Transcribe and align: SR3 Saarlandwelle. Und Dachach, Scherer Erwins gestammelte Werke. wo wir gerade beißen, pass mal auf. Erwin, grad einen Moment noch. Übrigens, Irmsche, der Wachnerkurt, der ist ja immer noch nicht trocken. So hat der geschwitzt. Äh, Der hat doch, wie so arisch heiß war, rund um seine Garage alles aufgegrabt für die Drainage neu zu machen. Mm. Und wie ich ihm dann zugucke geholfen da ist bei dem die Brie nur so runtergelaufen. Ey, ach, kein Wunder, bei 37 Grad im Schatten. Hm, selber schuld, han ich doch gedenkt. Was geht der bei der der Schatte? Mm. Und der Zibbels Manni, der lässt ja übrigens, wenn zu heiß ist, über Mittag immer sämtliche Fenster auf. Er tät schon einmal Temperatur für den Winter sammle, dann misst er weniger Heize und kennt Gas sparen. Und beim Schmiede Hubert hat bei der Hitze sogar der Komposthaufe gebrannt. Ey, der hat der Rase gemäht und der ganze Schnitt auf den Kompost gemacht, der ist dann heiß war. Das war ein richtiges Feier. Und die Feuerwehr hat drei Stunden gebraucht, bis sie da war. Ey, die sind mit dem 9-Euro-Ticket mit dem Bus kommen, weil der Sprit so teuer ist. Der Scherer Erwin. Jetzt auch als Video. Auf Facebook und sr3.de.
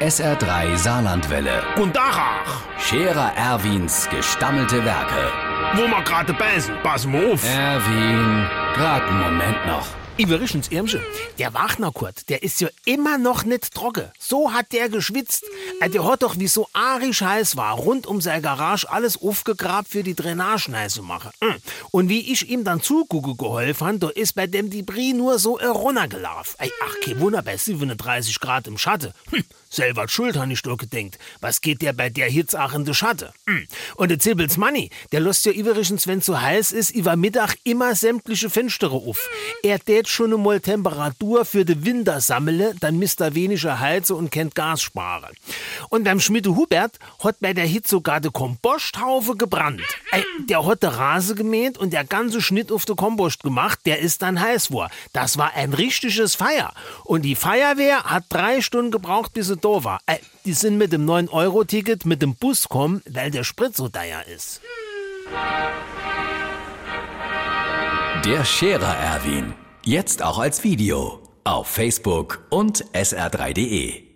SR3 0.00 0.76
Saarlandwelle. 0.76 1.62
Und 1.76 1.96
Dachach, 1.96 2.62
Scherer 2.78 3.32
Erwins 3.36 4.08
gestammelte 4.10 4.84
Werke. 4.84 5.32
wo 5.74 5.82
wir 5.88 6.02
gerade 6.02 6.32
beißen, 6.34 6.72
pass 6.84 7.04
mal 7.04 7.32
auf. 7.32 7.44
Erwin, 7.44 8.46
grad 8.74 9.02
einen 9.02 9.20
Moment 9.20 9.66
noch. 9.66 9.86
Übrigens, 10.16 10.68
Irmsche, 10.68 11.00
der 11.38 11.54
Wachnerkurt, 11.54 12.28
der 12.28 12.42
ist 12.42 12.60
ja 12.60 12.68
immer 12.84 13.18
noch 13.18 13.44
nicht 13.44 13.72
trocken. 13.72 14.10
So 14.18 14.52
hat 14.52 14.72
der 14.72 14.88
geschwitzt. 14.88 15.44
Äh, 15.80 15.90
Der 15.90 16.04
hat 16.04 16.22
doch, 16.24 16.36
wie 16.38 16.48
so 16.48 16.68
arisch 16.72 17.20
heiß 17.22 17.56
war, 17.56 17.74
rund 17.74 18.04
um 18.08 18.20
seine 18.20 18.42
Garage 18.42 18.90
alles 18.90 19.20
aufgegrabt 19.22 19.86
für 19.88 20.02
die 20.02 20.16
Drainage 20.16 20.72
neu 20.72 20.88
zu 20.88 21.04
machen. 21.04 21.30
Mm. 21.40 21.54
Und 21.92 22.08
wie 22.08 22.32
ich 22.32 22.48
ihm 22.50 22.64
dann 22.64 22.82
zugucke 22.82 23.36
geholfen 23.36 24.00
da 24.00 24.08
ist 24.08 24.34
bei 24.34 24.48
dem 24.48 24.70
die 24.70 24.82
Brie 24.82 25.12
nur 25.12 25.38
so 25.38 25.56
runtergelaufen. 25.56 26.56
Ey, 26.58 26.72
ach, 26.84 26.94
kein 27.04 27.20
Wunder, 27.20 27.42
bei 27.42 27.56
37 27.56 28.40
Grad 28.40 28.66
im 28.66 28.76
Schatten. 28.76 29.12
Hm, 29.30 29.44
selber 29.70 30.08
schuld, 30.08 30.36
han 30.36 30.50
ich 30.50 30.62
doch 30.62 30.76
gedenkt. 30.76 31.18
Was 31.40 31.60
geht 31.60 31.82
der 31.82 31.92
bei 31.92 32.10
der 32.10 32.28
der 32.30 32.94
Schatte? 32.94 33.32
Mm. 33.46 33.58
Und 33.96 34.10
der 34.10 34.18
Zibbels 34.18 34.56
Manni, 34.56 34.90
der 35.12 35.20
lässt 35.20 35.44
ja 35.46 35.52
übrigens, 35.52 36.06
wenn 36.06 36.22
zu 36.22 36.40
heiß 36.40 36.72
ist, 36.72 36.90
über 36.90 37.16
Mittag 37.16 37.56
immer 37.64 37.94
sämtliche 37.94 38.50
Fenster 38.50 38.90
auf. 38.90 39.28
Er 39.62 39.78
tät 39.78 40.08
schon 40.08 40.32
einmal 40.32 40.60
Temperatur 40.60 41.44
für 41.44 41.64
den 41.64 41.84
Winter 41.84 42.20
sammle, 42.20 42.74
dann 42.80 42.98
misst 42.98 43.20
er 43.20 43.34
weniger 43.34 43.80
Heize 43.80 44.14
und 44.14 44.30
kennt 44.30 44.54
Gas 44.54 44.82
sparen. 44.82 45.34
Und 45.88 46.04
beim 46.04 46.20
Schmiede 46.20 46.54
Hubert 46.54 46.98
hat 47.22 47.40
bei 47.40 47.52
der 47.52 47.66
Hitze 47.66 47.98
sogar 47.98 48.20
der 48.20 48.30
Komposthaufe 48.30 49.34
gebrannt. 49.34 49.82
Ey, 50.12 50.24
der 50.48 50.64
hat 50.64 50.82
der 50.82 50.90
Rase 50.90 51.34
gemäht 51.34 51.78
und 51.78 51.92
der 51.92 52.04
ganze 52.04 52.40
Schnitt 52.40 52.70
auf 52.70 52.84
den 52.84 52.94
Kompost 52.94 53.42
gemacht, 53.42 53.80
der 53.86 53.98
ist 53.98 54.22
dann 54.22 54.40
heiß 54.40 54.72
war. 54.72 54.90
Das 55.12 55.36
war 55.36 55.54
ein 55.54 55.72
richtiges 55.72 56.36
Feier. 56.36 56.72
Und 57.04 57.22
die 57.22 57.34
Feuerwehr 57.34 58.04
hat 58.04 58.24
drei 58.28 58.60
Stunden 58.60 58.90
gebraucht, 58.90 59.32
bis 59.32 59.48
sie 59.48 59.57
da 59.64 59.84
war. 59.84 60.00
Ey, 60.06 60.18
die 60.44 60.52
sind 60.52 60.78
mit 60.78 60.92
dem 60.92 61.06
9-Euro-Ticket 61.06 62.06
mit 62.06 62.22
dem 62.22 62.34
Bus 62.34 62.68
kommen, 62.68 63.02
weil 63.08 63.30
der 63.30 63.44
Sprit 63.44 63.76
so 63.76 63.88
teuer 63.88 64.22
ist. 64.34 64.60
Der 68.24 68.44
Scherer 68.44 68.96
Erwin. 68.96 69.54
Jetzt 69.84 70.22
auch 70.22 70.38
als 70.38 70.64
Video. 70.64 71.20
Auf 71.44 71.68
Facebook 71.68 72.46
und 72.50 72.84
sr3.de. 72.92 74.07